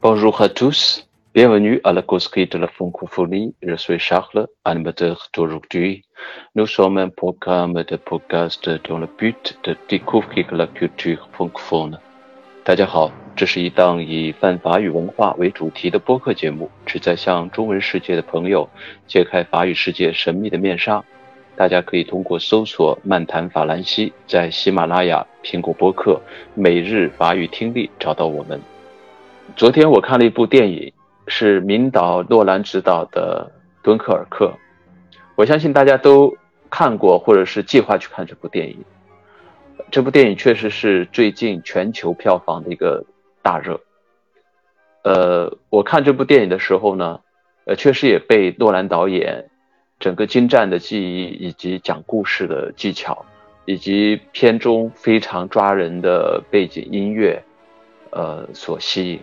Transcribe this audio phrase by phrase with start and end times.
[0.00, 3.56] Bonjour à tous, bienvenue à la causerie de la francophonie.
[3.60, 6.04] Je suis Charles, animateur d'aujourd'hui.
[6.54, 11.98] Nous sommes un programme de podcast dans le but de découvrir la culture francophone.
[12.62, 18.70] 大家好，这是一档以泛法语文化为主题的播客节目，旨在向中文世界的朋友
[19.08, 21.02] 揭开法语世界神秘的面纱。
[21.56, 26.22] 大家可以通过搜索“漫谈法兰西”在喜马拉雅、苹果播客、
[26.54, 28.62] 每日法语听力找到我们。
[29.58, 30.92] 昨天我看了一部电影，
[31.26, 33.50] 是名导诺兰执导的
[33.84, 34.46] 《敦刻尔克》。
[35.34, 36.32] 我相信大家都
[36.70, 38.84] 看过，或者是计划去看这部电影。
[39.90, 43.04] 这部电影确实是最近全球票房的一个
[43.42, 43.80] 大热。
[45.02, 47.18] 呃，我看这部电影的时候呢，
[47.64, 49.50] 呃，确实也被诺兰导演
[49.98, 53.26] 整个精湛的技艺以及讲故事的技巧，
[53.64, 57.42] 以及片中非常抓人的背景音乐，
[58.10, 59.20] 呃，所吸引。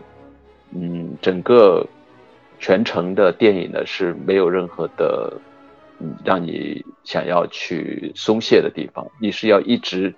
[0.77, 1.87] 嗯，整个
[2.59, 5.39] 全程的电影呢是没有任何的，
[5.99, 9.07] 嗯，让你想要去松懈的地方。
[9.21, 10.13] 你是要一直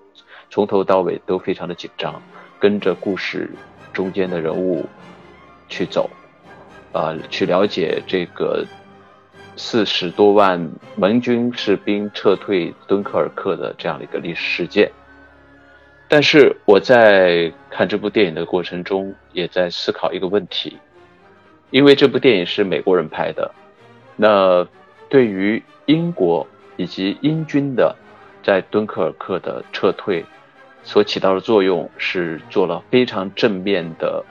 [0.50, 2.20] 从头到尾都非常的紧张，
[2.60, 3.52] 跟着故事
[3.94, 4.84] 中间的人物
[5.70, 6.10] 去走，
[6.92, 8.66] 啊，去了解这个
[9.56, 14.92] 四十多万盟军士兵撤退敦刻尔克的这样的一个历史事件。
[16.10, 20.78] 但是我在看这部电影的过程中，也在思考一个问题，
[21.70, 23.54] 因为这部电影是美国人拍的，
[24.16, 24.66] 那
[25.10, 26.48] 对于英国
[26.78, 27.94] 以及英军的
[28.42, 30.24] 在敦刻尔克的撤退
[30.82, 34.24] 所起到的作用，是做了非常正面的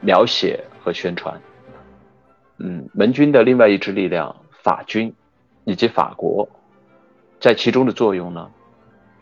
[0.00, 1.40] 描写和宣传。
[2.58, 5.12] 嗯，盟军的另外一支力量法军
[5.64, 6.48] 以及法国
[7.40, 8.48] 在其中的作用呢，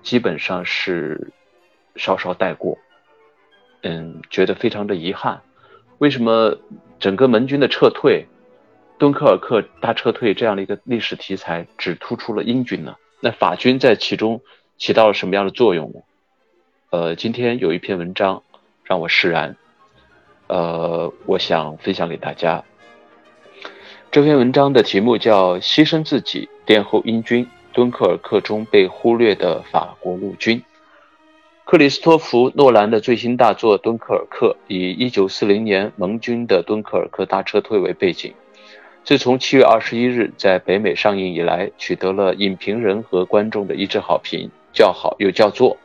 [0.02, 1.32] 基本上是。
[1.96, 2.78] 稍稍带过，
[3.82, 5.40] 嗯，觉得非常的遗憾。
[5.98, 6.58] 为什么
[7.00, 8.26] 整个盟军的撤退，
[8.98, 12.96] 敦刻尔克大撤退这样的一个历史题材只突出了英军呢？
[13.20, 14.40] 那法军在其中
[14.76, 16.00] 起到了什么样的作用呢？
[16.90, 18.42] 呃，今天有一篇文章
[18.84, 19.56] 让我释然，
[20.46, 22.64] 呃，我想分享给大家。
[24.10, 30.58] 这篇文章的题目叫《牺牲自己殿后英军敦刻尔克中被忽略的法国陆军》。
[31.70, 38.32] 克里斯托弗·诺兰的最新大作《敦刻尔克》以1940年盟军的敦刻尔克大撤退为背景。
[39.04, 45.76] 自从7月21日在北美上映以来，取得了影评人和观众的一致好评，叫好又叫座。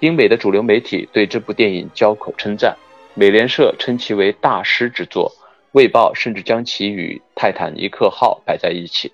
[0.00, 2.76] 英美的主流媒体对这部电影交口称赞，
[3.14, 5.30] 美联社称其为大师之作，
[5.70, 9.12] 《卫报》甚至将其与《泰坦尼克号》摆在一起。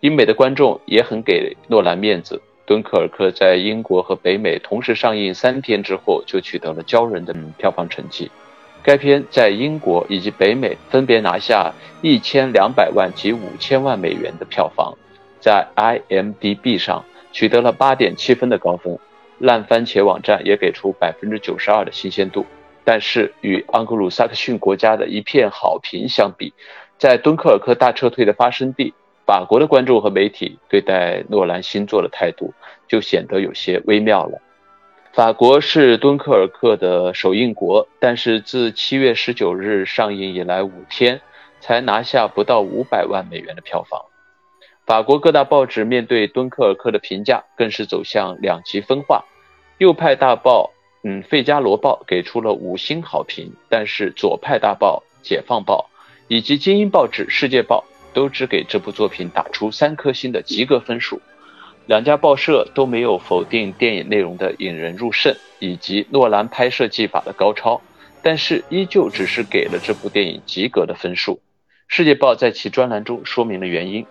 [0.00, 2.42] 英美的观众也很给诺兰面子。
[2.64, 8.30] 敦刻尔克在英国和北美同时上映三天之后，就取得了骄人的票房成绩。
[8.84, 14.92] 该片在英国以及北美分别拿下一千两百万及五千万美元的票房，
[15.40, 18.98] 在 IMDB 上取得了八点七分的高分，
[19.38, 22.44] 烂番茄网站也给出百分之九十二的新鲜度。
[22.84, 26.52] 但是与盎格鲁撒克逊国家的一片好评相比，
[26.98, 28.92] 在敦刻尔克大撤退的发生地。
[29.24, 32.52] 法国的观众和媒体对待诺兰新作的态度
[32.88, 34.40] 就显得有些微妙了。
[35.12, 41.20] 法国是敦刻尔克的首映国，但是自七月十九日上映以来五天，
[41.60, 44.06] 才拿下不到五百万美元的票房。
[44.86, 49.24] 法国各大报纸面对敦刻尔克的评价更是走向两极分化。
[49.78, 50.70] 右派大报
[51.08, 55.90] 《嗯费加罗报》给出了五星好评，但是左派大报《解放报》
[56.26, 57.84] 以及精英报纸《世界报》。
[58.12, 61.20] 都只给这部作品打出三颗星的及格分数，
[61.86, 67.80] 两家报社都没有否定电影内容的引人入胜以及诺兰拍摄技法的高超，
[68.22, 71.40] 但是依旧只是给了这部电影及格的分数。
[71.88, 74.06] 世界报在其专栏中说明了原因，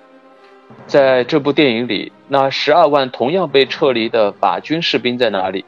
[0.86, 5.66] 在这部电影里，那十二万同样被撤离的法军士兵在哪里？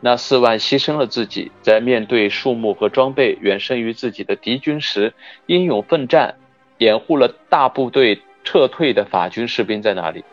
[0.00, 5.14] 那四万牺牲了自己，在面对数目和装备远胜于自己的敌军时，
[5.46, 6.34] 英勇奋战。
[6.82, 10.24] 掩护了大部队撤退的法军士兵在哪里？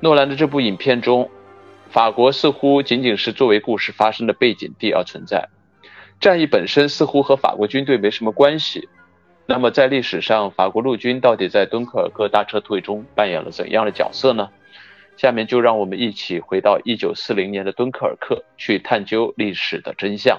[0.00, 1.28] 诺兰的这部影片中，
[1.90, 5.48] 法国似乎仅仅是作为故事发生的背景地而存在，
[6.20, 8.88] 战役本身似乎和法国军队没什么关系。
[9.46, 14.50] 那么，在历史上，法国陆军到底在敦刻尔克大撤退中扮演了怎样的角色呢？
[15.16, 20.38] 下面就让我们一起回到1940年的敦刻尔克，去探究历史的真相。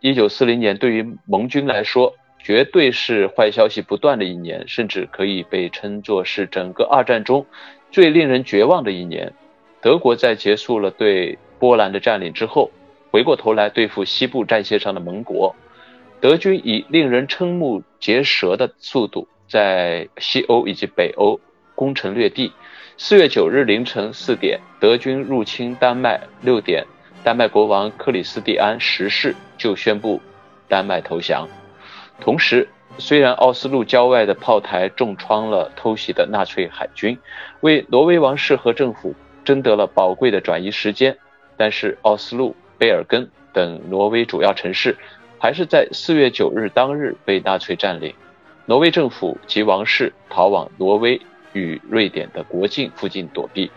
[0.00, 7.46] 1940年对于盟军来说，绝对是坏消息不断的一年，甚至可以被称作是整个二战中
[7.90, 9.32] 最令人绝望的一年。
[9.80, 12.70] 德国在结束了对波兰的占领之后，
[13.10, 15.54] 回过头来对付西部战线上的盟国。
[16.20, 21.40] 德军以令人瞠目结舌的速度，在西欧以及北欧
[21.74, 22.52] 攻城略地。
[22.96, 26.20] 四月九日凌晨四点，德军入侵丹麦。
[26.42, 26.84] 六点，
[27.24, 30.20] 丹麦国王克里斯蒂安十世就宣布
[30.68, 31.48] 丹麦投降。
[32.22, 37.18] 同时，虽然奥斯陆郊外的炮台重创了偷袭的纳粹海军，
[37.62, 39.12] 为挪威王室和政府
[39.44, 41.18] 争得了宝贵的转移时间，
[41.56, 44.96] 但是奥斯陆、贝尔根等挪威主要城市
[45.40, 48.14] 还是在四月九日当日被纳粹占领。
[48.66, 51.20] 挪威政府及王室逃往挪威
[51.54, 53.68] 与瑞典的国境附近躲避。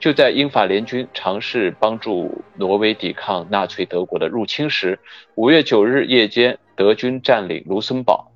[0.00, 4.98] 就在英法联军尝试帮助挪威抵抗纳粹德国的入侵时，
[5.34, 8.32] 五月九日夜间，德军占领卢森堡。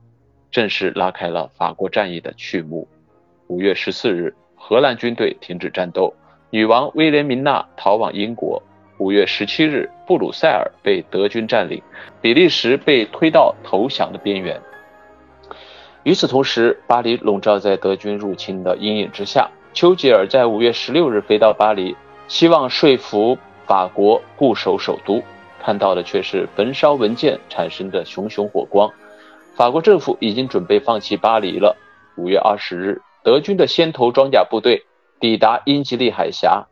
[0.50, 2.86] 正式拉开了法国战役的序幕。
[3.46, 6.12] 五月十四日，荷兰军队停止战斗，
[6.50, 8.62] 女王威廉明娜逃往英国。
[8.98, 11.82] 五月十七日，布鲁塞尔被德军占领，
[12.20, 14.60] 比利时被推到投降的边缘。
[16.02, 19.50] 与此同时，巴黎笼罩在德军入侵的阴影之下。
[19.74, 21.96] 丘吉尔在五月十六日飞到巴黎，
[22.28, 23.36] 希望说服
[23.66, 25.20] 法国固守首都，
[25.60, 28.88] 看到的却是焚烧文件产生的熊熊火光。
[29.56, 31.76] 法国政府已经准备放弃巴黎了。
[32.16, 34.84] 五月二十日，德军的先头装甲部队
[35.18, 36.68] 抵达英吉利海峡，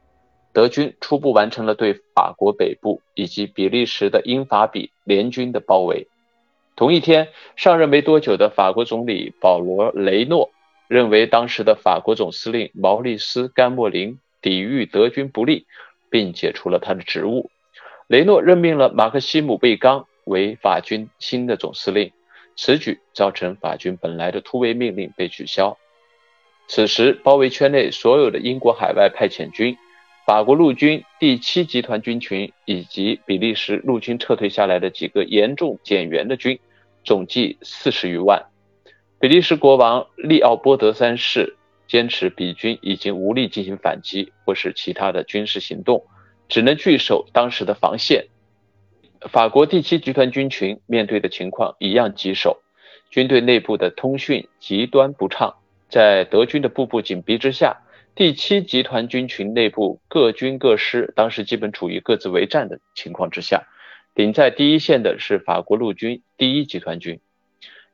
[0.53, 6.07] 德军初步完成了对法国北部以及比利时的英法比联军的包围。
[6.77, 10.51] 同一天，上任没多久的法国总理保罗·雷诺
[10.93, 15.65] 认为当时的法国总司令毛利斯·甘莫林抵御德军不利，
[16.11, 17.51] 并解除了他的职务。
[18.09, 22.13] 雷诺任命了马克西姆·贝刚为法军新的总司令。
[22.57, 25.79] 此举造成法军本来的突围命令被取消。
[26.69, 29.75] 此时，包围圈内所有的英国海外派遣军、
[30.27, 36.59] 法国陆军第七集团军群以及比利时陆军撤退下来的几个严重减员的军，
[37.03, 38.52] 总计四十余万。
[39.23, 46.07] 比利时国王利奥波德三世坚持比军已经无力进行反击或是其他的军事行动，
[46.49, 48.27] 只能据守当时的防线。
[49.31, 52.63] 法国第七集团军群面对的情况一样棘手，
[53.11, 55.55] 军队内部的通讯极端不畅，
[55.89, 57.77] 在德军的步步紧逼之下，
[58.17, 63.69] 第七集团军群内部各军各师当时基本处于各自为战的情况之下，
[64.17, 67.21] 顶在第一线的是法国陆军第一集团军，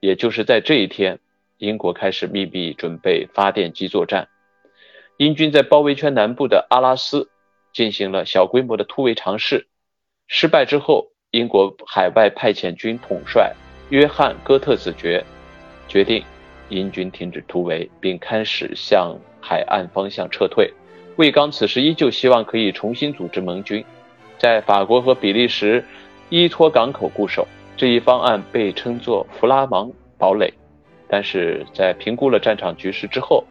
[0.01, 1.19] 也就是在这一天，
[1.59, 4.29] 英国开始秘密准备发电机作战，
[5.17, 7.29] 英军在包围圈南部的阿拉斯
[7.73, 9.67] 进行了小规模的突围尝试，
[10.27, 11.09] 失败之后。
[11.31, 13.53] 英国海外派遣军统帅
[13.91, 15.23] 约翰·戈特子爵
[15.87, 16.25] 决定，
[16.71, 20.73] 英军停止突围，并开始向海岸方向撤退。
[21.17, 23.85] 魏刚此时依旧希望可以重新组织盟军，
[24.39, 25.85] 在法国和比利时
[26.31, 27.47] 依托港口固守。
[27.79, 29.89] 这一方案被称作“弗拉芒
[30.19, 30.53] 堡垒”，
[31.09, 33.45] 但是在评估了战场局势之后，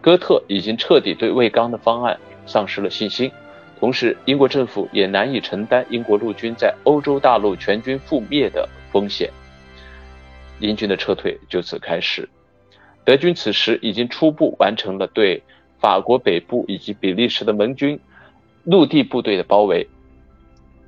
[0.00, 3.30] 哥特已经彻底对魏刚的方案丧失了信心。
[3.78, 9.30] 同时，英国政府也难以承担英国陆军在欧洲大陆全军覆灭的风险。
[10.60, 12.26] 英军的撤退就此开始。
[13.04, 15.42] 德军此时已经初步完成了对
[15.78, 18.00] 法国北部以及比利时的盟军
[18.64, 19.86] 陆地部队的包围。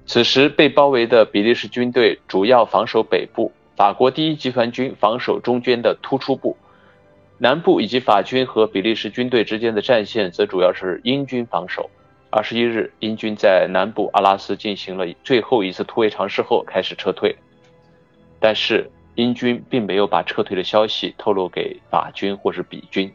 [0.07, 6.57] 此时被包围的比利时军队主要防守北部，法国第一集团军防守中间的突出部，
[7.39, 11.91] 南部以及法军和比利时军队之间的战线则主要是英军防守。
[12.31, 17.35] 二十一日，英军在南部阿拉斯进行了最后一次突围尝试后开始撤退，
[18.39, 23.13] 但是英军并没有把撤退的消息透露给法军或是比军。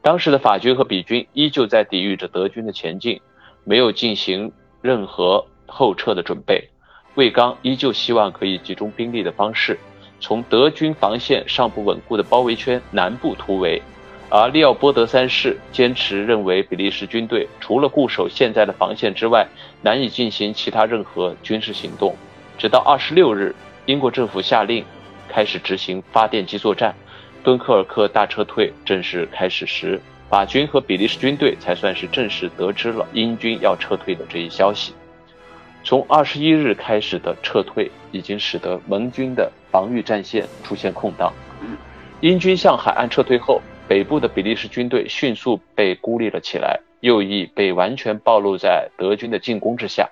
[0.00, 3.20] 当时的法军和比军依旧在抵御着德军的前进，
[3.64, 6.68] 没有进行任何后撤的准备。
[7.14, 9.78] 魏刚依旧希望可以集中兵力的方式，
[10.20, 13.80] 从德军防线尚不稳固的包围圈南部突围。
[14.28, 19.44] 而利奥波德三世坚持认为，比利时军队除了固守现在的防线之外，
[19.82, 22.14] 难以进行其他任何军事行动。
[22.56, 23.52] 直到二十六日，
[23.86, 24.84] 英国政府下令
[25.28, 26.94] 开始执行发电机作战，
[27.42, 34.92] 敦刻尔克大撤退正式开始时，法军和比利时军队才算是正式得知了英军要撤退的这一消息。
[35.82, 41.32] 从二十一日开始的撤退，已经使得盟军的防御战线出现空档。
[42.20, 43.60] 英军向海岸撤退后。
[43.88, 50.08] 北部的比利时军队迅速被孤立了起来，右翼被完全暴露在德军的进攻之下。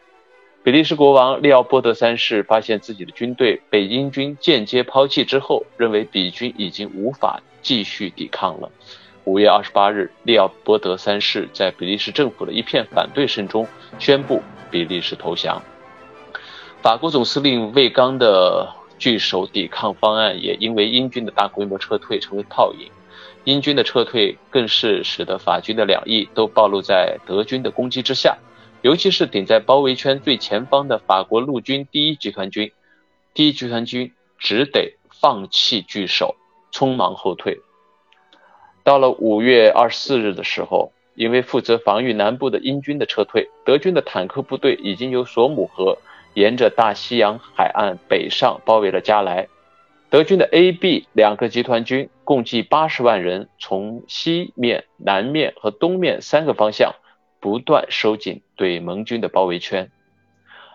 [0.65, 8.69] 比利时国王利奥波德三世发现自己的军队被英军间接抛弃之后，认为比军已经无法继续抵抗了。
[9.23, 13.65] 五月二十八日，利奥波德三世在比利时政府的一片反对声中
[14.01, 15.63] 宣布比利时投降。
[16.81, 22.91] 法国总司令魏刚的据守抵抗方案也因为英军的大规模撤退成为泡影。
[23.45, 28.39] 英军的撤退更是使得法军的两翼都暴露在德军的攻击之下，
[28.83, 32.71] 尤其是顶在包围圈最前方的法国陆军第一集团军，
[33.35, 36.37] 第一集团军只得放弃据守，
[36.73, 37.61] 匆忙后退。
[38.85, 40.93] 到了五月二十四日的时候。
[41.19, 45.99] 因为负责防御南部的英军的撤退，德军的坦克部队已经由索姆河
[46.33, 49.47] 沿着大西洋海岸北上，包围了加莱。
[50.09, 56.95] 德军的 A、B 两个集团军共计八十万人，从西面、南面和东面三个方向
[57.41, 59.91] 不断收紧对盟军的包围圈。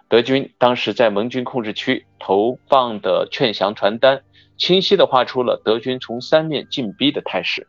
[0.07, 4.21] 德军当时在盟军控制区投放的劝降传单，
[4.55, 7.65] 清晰地画出了德军从三面进逼的态势。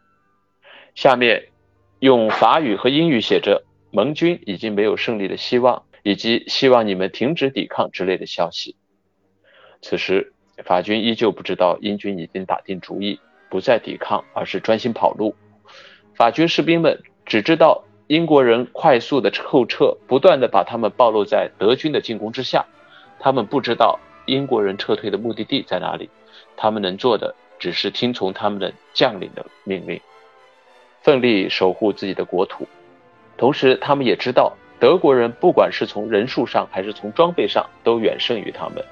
[0.95, 1.47] 下面。
[2.01, 8.75] 用法语和英语写着“盟军已经没有胜利的希望”以及“希望你们停止抵抗”之类的消息。
[9.83, 10.33] 此时，
[10.65, 15.37] 法军依旧不知道英军已经打定主意不再抵抗，而是专心跑路。
[16.17, 22.67] 法军士兵们只知道英国人快速的后撤，不断的把他们暴露在德军的进攻之下。
[23.21, 26.11] 他们不知道英国人撤退的目的地在哪里，
[26.57, 30.01] 他们能做的只是听从他们的将领的命令。
[31.01, 32.67] 奋力守护自己的国土，
[33.37, 38.85] 同时他们也知道德国人不管是从人数上还是从装备上都远胜于他们，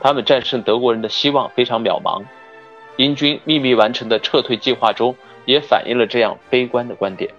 [0.00, 2.22] 他们战胜德国人的希望非常渺茫。
[2.96, 5.14] 英军秘密完成的撤退计划中
[5.44, 7.30] 也反映了这样悲观的观点。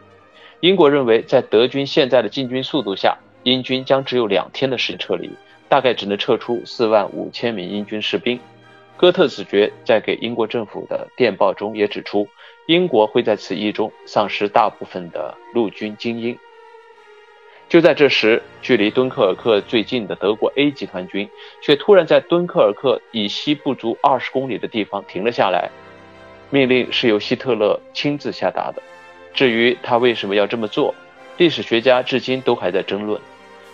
[0.59, 5.31] 英国认为，在德军现在的进军速度下，英军将只有两天的时间撤离，
[5.67, 8.39] 大概只能撤出四万五千名英军士兵。
[8.97, 12.27] 哥特子爵在给英国政府的电报中也指出。
[12.67, 16.37] 英国会在此役中丧失大部分的陆军精英。
[17.71, 21.29] 就在这时，距离敦刻尔克最近的德国 A 集团军
[21.61, 25.69] 却突然在敦刻尔克以西不足二十公里的地方停了下来。
[26.49, 28.83] 命令是由希特勒亲自下达的。
[29.33, 30.93] 至于他为什么要这么做，
[31.37, 33.17] 历史学家至今都还在争论。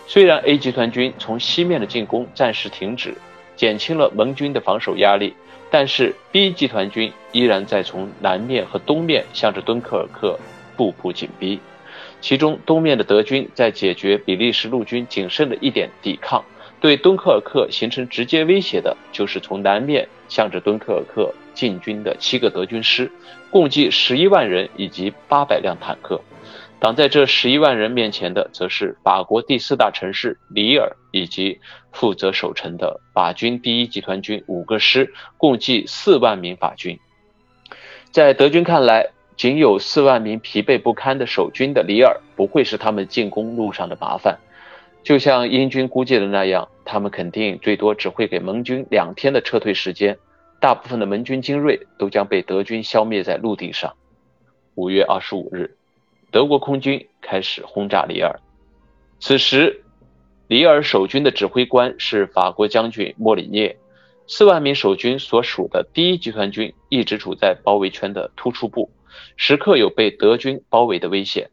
[0.06, 3.12] 虽然 A 集团军从西面的进攻暂时停止，
[3.56, 5.34] 减轻了盟军的防守压力。
[5.72, 10.38] 但是 B 集团军依然在从南面和东面向着敦刻尔克
[10.76, 11.58] 步步紧逼，
[12.20, 16.44] 其中东面的德军在解决比利时陆军仅剩的一点抵抗，
[16.80, 23.10] 对敦刻尔克形成直接威胁的，就是从南面向着敦刻尔克进军的七个德军师，
[23.50, 26.20] 共计十一万人以及八百辆坦克。
[26.80, 31.58] 挡在这十一万人面前的，则是法国第四大城市里尔以及
[31.90, 36.96] 负责守城的法军第一集团军五个师，共计四万名法军。
[38.12, 39.08] 在德军看来，
[39.38, 44.36] 仅有四万名疲惫不堪的守军的里尔不会是他们进攻路上的麻烦。
[45.04, 50.18] 就像英军估计的那样，他们肯定最多只会给盟军两天的撤退时间，
[50.60, 53.94] 大部分的盟军精锐都将被德军消灭在陆地上。
[54.74, 55.76] 五月二十五日。
[56.32, 58.40] 德国空军开始轰炸里尔。
[59.20, 59.82] 此时，
[60.48, 63.78] 里尔守军的指挥官是法国将军莫里涅。
[64.26, 68.90] 四万名守军所属的第一集团军一直处在包围圈的突出部，
[69.36, 71.50] 时刻有被德军包围的危险。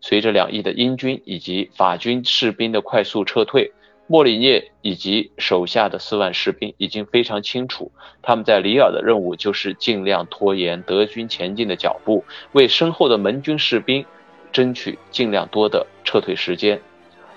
[0.00, 3.72] 随着两翼的英军以及法军士兵的快速撤退。
[4.06, 12.22] 莫里涅以及手下的四万士兵已经非常清楚，他们在里尔的任务就是尽量拖延德军前进的脚步，
[12.52, 14.04] 为身后的盟军士兵
[14.52, 16.78] 争取尽量多的撤退时间。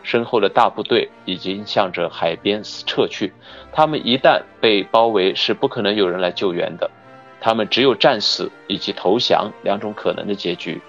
[0.04, 3.32] 身后的大部队已经向着海边撤去，
[3.72, 6.92] 他们一旦被包围，是不可能有人来救援的，
[7.40, 10.82] 他们只有战死以及投降两种可能的结局。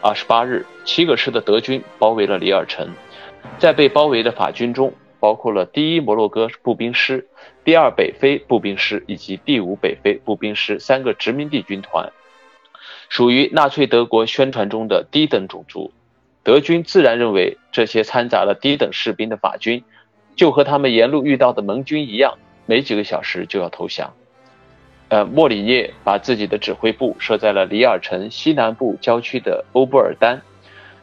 [0.00, 2.88] 二十八日，七个师的德军包围了里尔城。
[3.58, 7.26] 在被包围的法军中，包括了第一摩洛哥步兵师、
[7.64, 12.12] 第二北非步兵师以及第五北非步兵师三个殖民地军团，
[13.08, 15.92] 属于纳粹德国宣传中的低等种族。
[16.42, 19.82] 德军自然认为这些掺杂了低等士兵的法军，
[20.36, 24.12] 就和他们沿路遇到的盟军一样，没几个小时就要投降。
[25.08, 30.42] 呃，莫里涅把自己的指挥部设在了里尔城西南部郊区的欧布尔丹，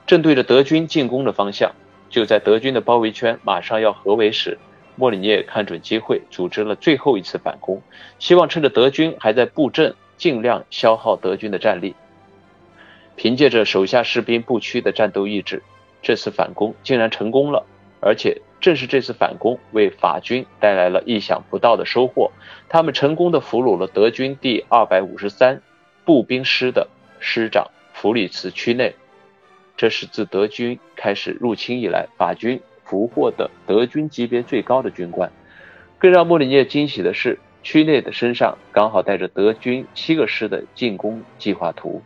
[0.06, 1.72] 正对着德军进攻的方向。
[2.10, 4.60] 就在德军的包围圈马上要合围时，
[4.96, 7.82] 莫里涅看准机会，组织了最后一次反攻，
[8.20, 11.96] 希望趁着德军还在布阵，尽量消耗德军的战力。
[13.16, 15.64] 凭借着手下士兵不屈的战斗意志，
[16.02, 17.66] 这次反攻竟然成功了。
[18.00, 22.32] 而且正是这次反攻，为法军带来了意想不到的收获，
[22.70, 25.62] 他们成功的俘虏了德军第二百五十三
[26.06, 26.88] 步兵师的
[27.20, 28.96] 师长弗里茨区内。
[29.76, 35.30] 这是自德军开始入侵以来，法军俘获的德军级别最高的军官。
[36.00, 42.02] 更让莫里涅惊喜的是，区内的身上刚好带着德军七个师的进攻计划图，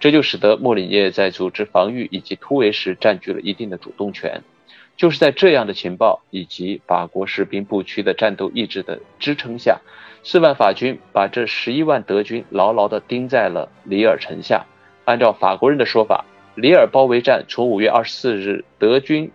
[0.00, 4.42] 这就使得莫里涅在组织防御以及突围时占据了一定的主动权。
[4.98, 9.80] 就是在这样的情报以及法国士兵不屈的战斗意志的支撑下，
[10.24, 14.66] 四万法军把这十一万德军牢牢地钉在了里尔城下。
[15.04, 16.24] 按照法国人的说法，
[16.56, 19.30] 里尔包围战从五月二十四日德军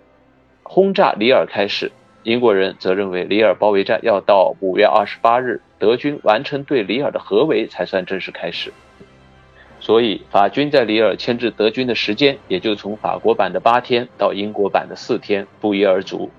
[0.64, 1.92] 轰炸里尔开始。
[2.24, 8.72] 英国人则认为，里尔包围战要到五月二十八日，德军完成对里尔的合围才算正式开始。
[9.84, 16.32] 所以，法军在里尔牵制德军的时间，也就从法国版的八天到英国版的四天，不一而足。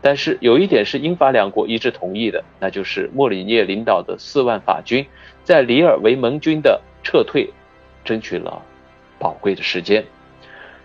[0.00, 5.04] 但是，有一点是英法两国一致同意的，那就是莫里涅领导的四万法军
[5.42, 7.52] 在里尔为盟军的撤退，
[8.04, 8.62] 争取了
[9.18, 10.04] 宝贵的时间。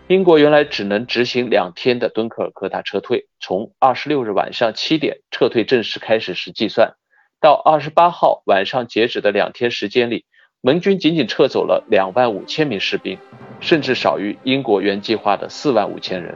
[0.07, 6.95] 英国原来只能执行两天的敦刻尔克大撤退，从二十六日晚上七点撤退正式开始时计算，
[7.39, 10.25] 到二十八号晚上截止的两天时间里，
[10.61, 13.17] 盟军仅仅撤走了两万五千名士兵，
[13.61, 16.35] 甚至少于英国原计划的四万五千人。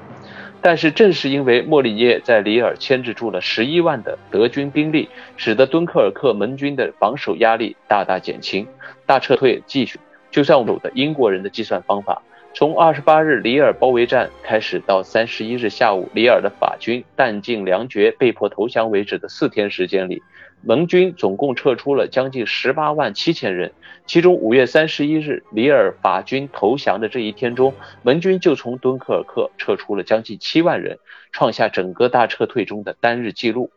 [0.62, 8.66] 但是正是因为莫里涅在里尔牵制住了十一万的德军兵力，使得敦刻尔克盟军的防守压力大大减轻，
[9.06, 10.00] 大撤退继续。
[10.32, 12.22] 就算有的英国人的计算方法。
[12.56, 20.22] 从二十八日里尔包围战开始到三十一日下午里尔的法军弹尽粮绝被迫投降为止的四天时间里，
[20.66, 23.74] 盟军总共撤出了将近十八万七千人。
[24.06, 31.00] 其中五月三十一日里尔法军投降的这一天中，盟军就从敦刻尔克撤出了将近七万人，
[31.32, 33.72] 创下整个大撤退中的单日纪录。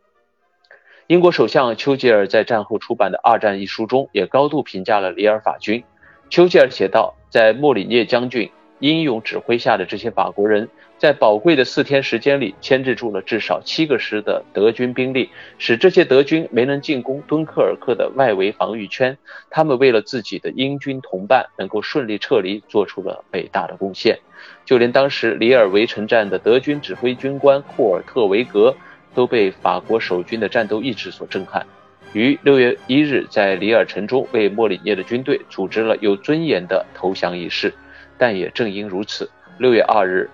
[1.06, 5.84] 英国首相丘吉尔在战后出版的《二战》一书中也高度评价了里尔法军。
[6.30, 15.28] 丘吉尔写道：“在莫里涅将军。”英勇指挥下的这些法国人，在宝贵的四天时间里，牵制住了至少七个师的德军兵力，
[15.58, 19.18] 使这些德军没能进攻敦刻尔克的外围防御圈。
[19.50, 24.18] 他们为了自己的英军同伴能够顺利撤离，做出了伟大的贡献。
[24.64, 28.74] 就连当时里尔围城战的德军指挥军官库尔特维格，
[29.14, 31.66] 都被法国守军的战斗意志所震撼，
[32.14, 37.74] 于六月一日在里尔城中为莫里涅的军队组织了有尊严的投降仪式。
[38.16, 40.30] 但也正因如此，六月二日，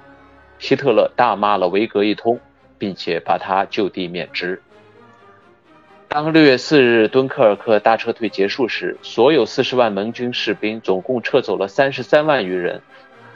[0.62, 2.38] 希特勒大骂了维格一通，
[2.78, 4.62] 并且把他就地免职。
[6.06, 12.80] 当六月四日敦刻尔克大撤退结束时，所有四十万盟军士兵总共撤走了三十三万余人，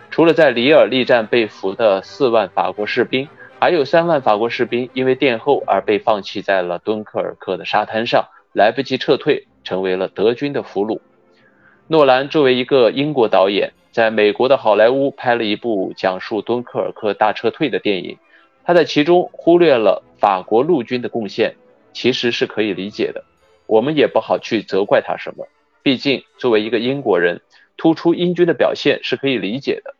[0.09, 11.01] 除了在里尔力战被俘的四万法国士兵，还有三万法国士兵因为殿后而被放弃在了敦刻尔克的沙滩上，来不及撤退，成为了德军的俘虏。
[11.89, 13.73] 诺兰作为一个英国导演。
[13.93, 18.19] 在美国的好莱坞拍了一部讲述敦刻尔克大撤退的电影，
[18.63, 21.55] 他在其中忽略了法国陆军的贡献，
[21.95, 23.25] 其实是可以理解的。
[23.67, 25.47] 我们也不好去责怪他什么，
[25.83, 27.41] 毕竟作为一个英国人，
[27.79, 29.95] 突出英军的表现是可以理解的。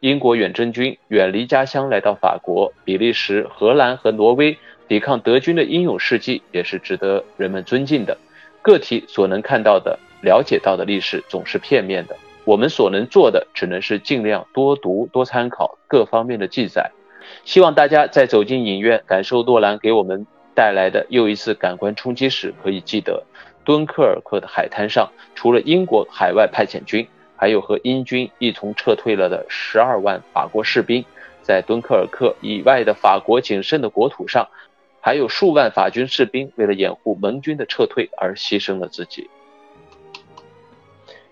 [0.00, 8.18] 英国远征军远离家乡来到法国、比利时、荷兰和挪威抵抗德军的英勇事迹，也是值得人们尊敬的。
[8.60, 12.16] 个体所能看到的、了解到的历史总是片面的。
[12.44, 16.90] 我们所能做的，只能是尽量多读、多参考各方面的记载。
[17.44, 23.22] 希望大家在走进影院、感受诺兰给我们带来的又一次感官冲击时，可以记得，
[23.64, 31.04] 敦刻尔克的海滩上，除了英国海外派遣军，还有和英军一同撤退了的十二万法国士兵。
[31.42, 34.48] 在敦刻尔克以外的法国仅剩的国土上，
[35.00, 39.30] 还有数万法军士兵为了掩护盟军的撤退而牺牲了自己。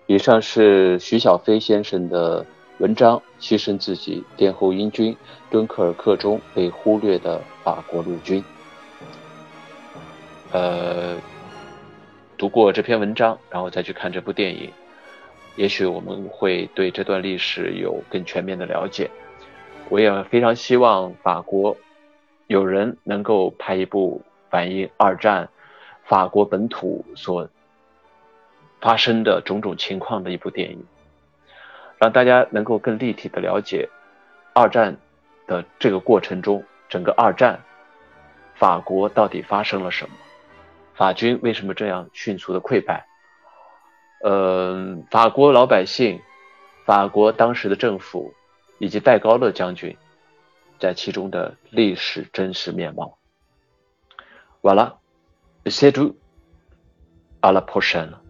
[0.07, 2.45] 以上是徐小飞先生的
[2.77, 5.17] 文章，牺牲自己殿后英军
[5.49, 8.43] 敦刻尔克中被忽略的法国陆军。
[10.51, 11.17] 呃，
[12.37, 14.71] 读过这篇文章，然后再去看这部电影，
[15.55, 19.09] 也许我们会对这段历史有更全面的了解。
[19.89, 21.75] 我也非常希望法国
[22.45, 25.49] 有人能够拍一部反映二战
[26.03, 27.49] 法国本土所。
[28.85, 30.85] 发生的种种情况的一部电影，
[31.97, 33.89] 让大家能够更立体的了解
[34.53, 34.95] 二战
[35.47, 37.59] 的这个过程中，整个二战
[38.53, 40.15] 法国到底发生了什么，
[40.93, 43.07] 法军为什么这样迅速的溃败？
[44.21, 46.21] 呃，法国老百姓、
[46.85, 48.35] 法国当时的政府
[48.77, 49.97] 以及戴高乐将军
[50.79, 53.17] 在其中的历史真实面貌。
[54.61, 54.99] 完了，
[55.65, 56.15] 谢主，
[57.39, 58.21] 阿拉破山了。